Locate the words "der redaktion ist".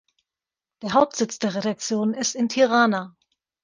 1.37-2.33